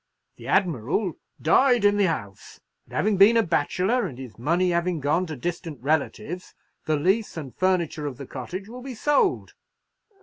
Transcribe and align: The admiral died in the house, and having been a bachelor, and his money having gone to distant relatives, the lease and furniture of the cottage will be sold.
The 0.37 0.47
admiral 0.47 1.19
died 1.39 1.85
in 1.85 1.97
the 1.97 2.07
house, 2.07 2.59
and 2.87 2.93
having 2.95 3.17
been 3.17 3.37
a 3.37 3.43
bachelor, 3.43 4.07
and 4.07 4.17
his 4.17 4.39
money 4.39 4.71
having 4.71 4.99
gone 4.99 5.27
to 5.27 5.35
distant 5.35 5.79
relatives, 5.83 6.55
the 6.85 6.95
lease 6.95 7.37
and 7.37 7.53
furniture 7.55 8.07
of 8.07 8.17
the 8.17 8.25
cottage 8.25 8.67
will 8.67 8.81
be 8.81 8.95
sold. 8.95 9.53